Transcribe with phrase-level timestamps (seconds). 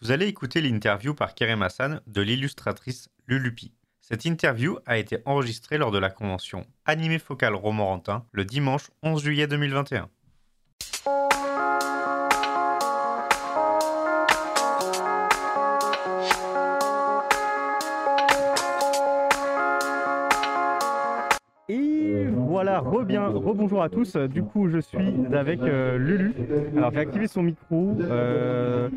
[0.00, 3.72] Vous allez écouter l'interview par Kerem Hassan de l'illustratrice Lulupi.
[4.00, 9.22] Cette interview a été enregistrée lors de la convention Animé Focal Romorantin le dimanche 11
[9.22, 10.08] juillet 2021.
[22.62, 24.16] Voilà, re-bien, rebonjour à tous.
[24.16, 26.32] Du coup, je suis avec euh, Lulu.
[26.76, 27.96] Alors, j'ai activé son micro.
[28.00, 28.88] euh,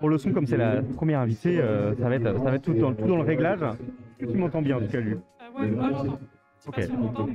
[0.00, 2.62] pour le son, comme c'est la première invitée, euh, ça va être, ça va être
[2.62, 3.62] tout, dans, tout dans le réglage.
[3.62, 5.18] Est-ce que tu m'entends bien en tout cas, Lulu?
[5.18, 6.18] Euh, ouais, moi j'entends.
[6.66, 6.82] Ok.
[6.82, 7.26] si on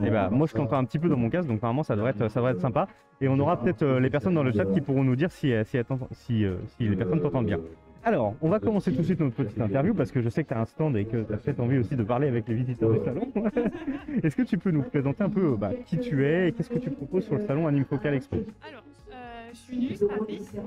[0.00, 0.06] mais.
[0.06, 2.12] Eh ben, moi, je t'entends un petit peu dans mon casque, donc apparemment, ça devrait
[2.12, 2.86] être, ça devrait être sympa.
[3.20, 5.52] Et on aura peut-être euh, les personnes dans le chat qui pourront nous dire si,
[5.64, 7.58] si, si les personnes t'entendent bien.
[8.02, 10.48] Alors, on va commencer tout de suite notre petite interview parce que je sais que
[10.48, 12.54] tu as un stand et que tu as peut-être envie aussi de parler avec les
[12.54, 13.30] visiteurs du salon.
[14.22, 16.70] Est-ce que tu peux nous présenter un peu euh, bah, qui tu es et qu'est-ce
[16.70, 18.36] que tu proposes sur le salon Anime Focal Expo?
[18.66, 20.60] Alors, euh, je suis illustratrice euh,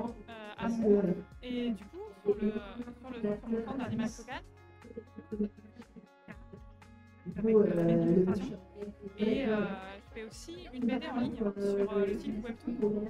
[0.60, 0.68] à.
[1.42, 4.42] Et du coup, sur le, sur le, sur le stand d'Animal Focal,
[7.46, 8.26] euh.
[9.18, 13.08] Et je fais aussi une BD en ligne sur le site Webtoon,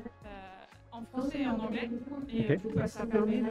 [0.93, 1.89] en français et en anglais.
[2.29, 2.47] Et Ok.
[2.61, 3.49] du coup, bah, ça permet de.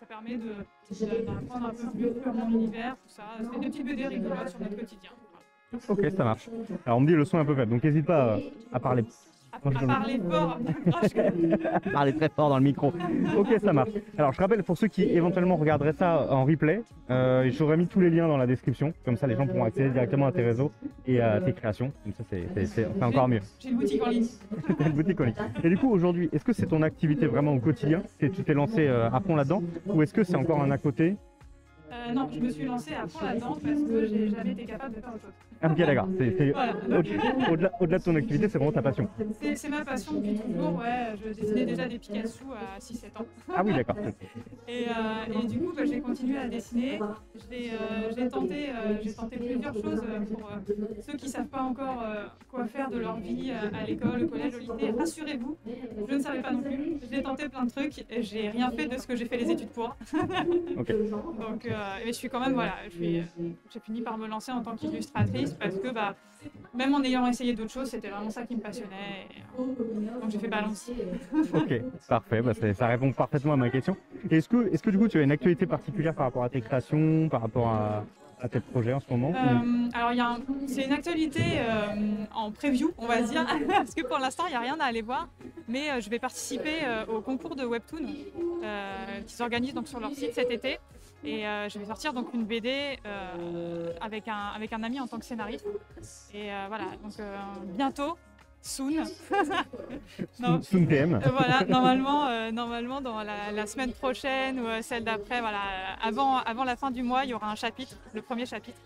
[0.00, 3.22] Ça permet de- de- d'apprendre un peu plus sur mon univers, tout ça.
[3.40, 5.10] C'est des petites BD rigolotes sur notre quotidien.
[5.72, 5.84] Voilà.
[5.88, 6.48] Ok, ça marche.
[6.84, 8.40] Alors, on me dit le son est un peu faible, donc n'hésite pas euh,
[8.72, 9.04] à parler
[9.64, 10.58] À, parler fort,
[12.16, 12.92] très fort dans le micro.
[13.36, 13.90] Ok, ça marche.
[14.18, 18.00] Alors, je rappelle pour ceux qui éventuellement regarderaient ça en replay, euh, j'aurais mis tous
[18.00, 18.92] les liens dans la description.
[19.04, 20.72] Comme ça, les gens pourront accéder directement à tes réseaux
[21.06, 21.92] et à tes créations.
[22.02, 22.24] Comme ça,
[22.66, 23.40] c'est- encore mieux.
[23.60, 24.26] j'ai une boutique en ligne.
[24.80, 25.34] Une boutique en ligne.
[25.62, 28.02] Et du coup, aujourd'hui, est-ce que c'est ton activité vraiment au quotidien?
[28.18, 29.62] C'est- Tu t'es lancé euh, à fond là-dedans?
[29.86, 31.16] Ou est-ce que c'est encore un à côté?
[32.12, 34.94] Euh, non, je me suis lancée à fond là-dedans parce que j'ai jamais été capable
[34.94, 35.32] de faire autre chose.
[35.62, 36.08] Ah, ok, d'accord.
[36.52, 36.74] Voilà.
[37.00, 39.08] au- Au-delà de ton activité, c'est vraiment ta passion.
[39.54, 41.14] C'est ma passion depuis toujours, ouais.
[41.24, 43.24] Je dessinais déjà des Pikachu à 6-7 ans.
[43.54, 43.96] Ah oui, d'accord.
[44.68, 46.98] Et, euh, et du coup, bah, j'ai continué à dessiner.
[47.50, 48.66] J'ai euh, j'ai tenté,
[49.02, 50.50] j'ai tenté plusieurs choses pour
[51.00, 52.02] ceux qui ne savent pas encore
[52.50, 54.94] quoi faire de leur vie à l'école, au collège, au lycée.
[54.96, 55.56] Rassurez-vous,
[56.08, 56.96] je ne savais pas non plus.
[57.10, 59.50] J'ai tenté plein de trucs et j'ai rien fait de ce que j'ai fait les
[59.50, 59.96] études pour.
[60.78, 60.88] Ok.
[61.40, 64.76] Donc, euh, mais je suis quand même, voilà, j'ai fini par me lancer en tant
[64.76, 66.14] qu'illustratrice parce que, bah,
[66.74, 69.26] même en ayant essayé d'autres choses, c'était vraiment ça qui me passionnait.
[69.36, 70.90] Et, euh, donc j'ai fait balance.
[71.54, 73.96] Ok, parfait, bah, ça répond parfaitement à ma question.
[74.30, 76.60] Est-ce que, est-ce que du coup tu as une actualité particulière par rapport à tes
[76.60, 78.04] créations, par rapport à,
[78.40, 82.92] à tes projets en ce moment Euh, alors, un- c'est une actualité euh, en preview,
[82.98, 85.28] on va dire, parce que pour l'instant, il n'y a rien à aller voir.
[85.68, 88.06] Mais euh, je vais participer au concours de Webtoon
[89.26, 90.78] qui s'organise donc sur leur site cet été.
[91.24, 95.06] Et euh, je vais sortir donc une BD euh, avec, un, avec un ami en
[95.06, 95.66] tant que scénariste.
[96.34, 97.12] Et euh, voilà, donc
[97.76, 98.16] bientôt,
[98.60, 99.04] soon.
[100.40, 101.20] Non, Soon PM.
[101.32, 105.60] voilà, normalement, normalement dans la, la semaine prochaine ou celle d'après, voilà,
[106.02, 108.78] avant, avant la fin du mois, il y aura un chapitre, le premier chapitre.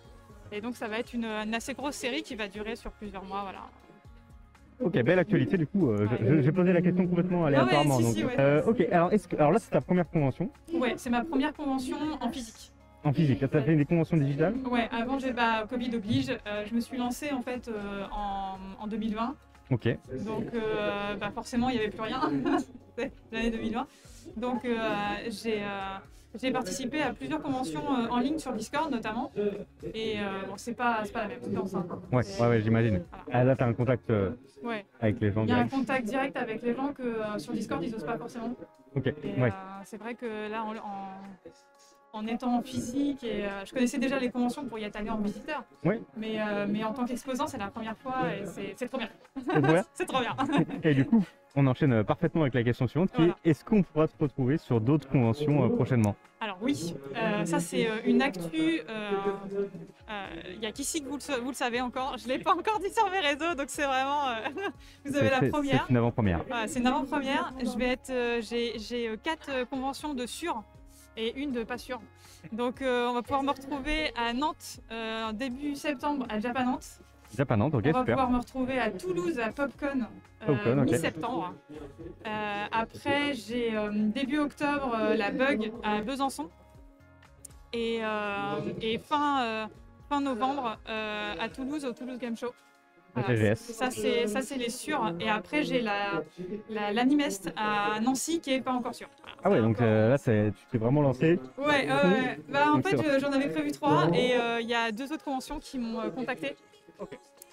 [0.52, 3.24] Et donc ça va être une, une assez grosse série qui va durer sur plusieurs
[3.24, 3.60] mois, voilà.
[4.80, 5.90] Ok, belle actualité du coup.
[5.90, 6.42] euh, Ouais.
[6.42, 7.98] J'ai posé la question complètement aléatoirement.
[7.98, 8.36] si, donc, si, ouais.
[8.38, 10.50] euh, ok, alors, est-ce que, alors là c'est ta première convention?
[10.74, 12.72] Ouais, c'est ma première convention en physique.
[13.04, 13.38] en physique.
[13.38, 14.54] Tu as fait des conventions digitales?
[14.70, 17.70] Ouais, avant j'ai bah, Covid oblige, euh, je me suis lancée en fait
[18.12, 19.34] en, en 2020.
[19.70, 19.88] Ok.
[20.24, 20.44] Donc
[21.20, 22.20] bah, forcément il n'y avait plus rien.
[23.32, 23.86] L'année 2020.
[24.36, 24.66] Donc
[25.30, 25.62] j'ai
[26.40, 29.30] j'ai participé à plusieurs conventions euh, en ligne sur Discord notamment.
[29.94, 31.94] Et euh, bon, c'est pas, pas la même, en simple.
[32.12, 33.02] Ouais, ouais, ouais, j'imagine.
[33.10, 33.24] Voilà.
[33.32, 34.30] Ah, là tu as un contact euh,
[34.62, 34.84] Ouais.
[35.00, 37.52] avec les gens Il y a un contact direct avec les gens que euh, sur
[37.52, 38.54] Discord ils n'osent pas forcément.
[38.94, 39.50] Ok, Et ouais.
[39.50, 39.52] euh,
[39.84, 44.18] c'est vrai que là, en, en, en étant en physique, et euh, je connaissais déjà
[44.18, 45.64] les conventions pour y être allé en visiteur.
[45.84, 46.00] Ouais.
[46.16, 48.44] Mais, euh, mais en tant qu'exposant, c'est la première fois et.
[48.76, 49.10] C'est trop bien.
[49.92, 50.34] C'est trop bien.
[50.82, 51.22] Et du coup,
[51.56, 53.36] on enchaîne euh, parfaitement avec la question suivante qui Voilà.
[53.44, 56.14] est est-ce qu'on pourra te retrouver sur d'autres conventions euh, prochainement?
[56.40, 58.80] Alors oui, euh, ça c'est une actu.
[58.88, 59.10] euh,
[60.10, 62.16] euh, Il y a qu'ici que vous le, sa- vous le savez encore.
[62.18, 64.26] Je ne l'ai pas encore dit sur mes réseaux, donc c'est vraiment.
[65.04, 65.84] vous avez la première.
[65.86, 66.44] C'est une avant-première.
[66.46, 67.52] Voilà, c'est une avant-première.
[67.60, 70.62] Je vais être, j'ai, j'ai quatre conventions de sûr
[71.16, 72.00] et une de pas sûr.
[72.52, 77.00] Donc euh, on va pouvoir me retrouver à Nantes euh, début septembre à Japan Nantes.
[77.34, 78.14] Japanante, ok, on va super.
[78.14, 80.02] pouvoir me retrouver à Toulouse à Popcon
[80.42, 81.54] euh, Popcon, mi-septembre.
[82.26, 86.48] Euh, après j'ai euh, début octobre euh, la Bug à Besançon
[87.72, 88.00] et,
[88.80, 89.68] et fin,
[90.08, 92.52] fin novembre à Toulouse au Toulouse Game Show.
[93.56, 95.14] Ça, c'est ça, c'est les sûrs.
[95.20, 96.22] Et après, j'ai la
[96.68, 99.08] la- l'Animest à Nancy qui est pas encore sûre.
[99.22, 99.36] Voilà.
[99.42, 101.38] Ah ouais, donc encore- euh, là, c'est- tu t'es vraiment lancé.
[101.56, 101.86] Ouais.
[102.50, 105.58] Bah, en Donc, fait, j'en avais prévu trois et il y a deux autres conventions
[105.58, 106.10] qui m'ont euh,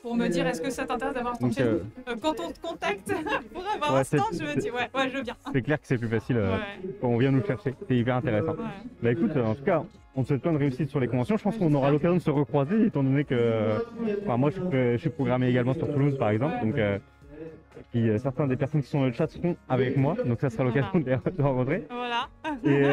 [0.02, 2.34] pour me dire est-ce que ça t'intéresse d'avoir un stand chez euh, nous Euh, Quand
[2.40, 3.14] on te contacte
[3.54, 5.36] pour avoir Ouais, un stand, je me dis ouais, ouais, je veux bien.
[5.54, 7.74] c'est clair que c'est plus facile euh, Ouais, quand on vient nous chercher.
[7.88, 8.56] C'est hyper intéressant.
[9.02, 9.84] Bah écoute, en tout cas,
[10.16, 11.38] on te souhaite plein de réussite sur les conventions.
[11.38, 13.78] Je pense qu'on aura l'occasion de se recroiser, étant donné que,
[14.24, 16.56] enfin, moi, je, suis- je suis programmé également sur Toulouse, par exemple.
[16.64, 17.00] Donc, euh,
[17.92, 20.50] puis euh, certains des personnes qui sont dans le chat seront avec moi, donc ça
[20.50, 21.88] sera l'occasion de les de les rencontrer.
[21.90, 22.28] Voilà.
[22.66, 22.84] Et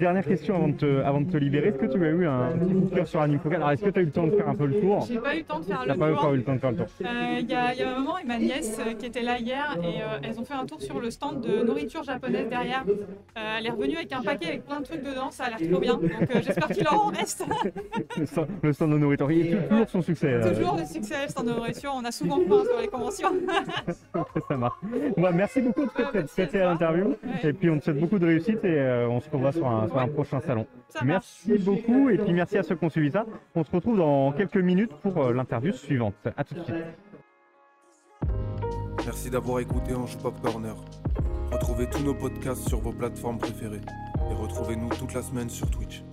[0.00, 2.52] dernière question avant de te, avant de te libérer, est-ce que tu as eu un
[2.58, 4.26] petit coup de cœur sur Anime Focal Alors, est-ce que tu as eu le temps
[4.26, 5.06] de faire un peu le tour?
[5.06, 6.18] J'ai pas eu le temps de faire T'as le pas tour.
[6.18, 6.86] encore eu le temps de faire le tour.
[7.02, 9.38] Euh, Il y, a, y a un moment, et ma nièce euh, qui était là
[9.38, 12.84] hier, et euh, elles ont fait un tour sur le stand de nourriture japonaise derrière.
[12.88, 15.70] Euh, elle est revenue avec un paquet avec plein de trucs dedans, ça a l'air
[15.70, 15.94] trop bien.
[15.94, 17.44] Donc euh, j'espère qu'il en reste.
[18.18, 20.40] Le stand, le stand de nourriture, il est toujours son succès.
[20.40, 23.28] Toujours le succès, le stand de nourriture, on a souvent faim sur les conventions.
[24.48, 24.78] ça marche.
[25.16, 26.10] Bon, merci beaucoup de toi.
[26.54, 27.08] l'interview.
[27.08, 27.50] Ouais.
[27.50, 29.98] Et puis on te souhaite beaucoup de réussite et on se revoit sur un, sur
[29.98, 30.66] un prochain salon.
[30.88, 31.42] Ça marche.
[31.46, 33.26] Merci beaucoup et puis merci à ceux qui ont suivi ça.
[33.54, 36.14] On se retrouve dans quelques minutes pour euh, l'interview suivante.
[36.36, 36.76] À tout de suite.
[39.04, 40.74] Merci d'avoir écouté Ange Pop Corner.
[41.52, 43.80] Retrouvez tous nos podcasts sur vos plateformes préférées.
[44.30, 46.04] Et retrouvez-nous toute la semaine sur Twitch.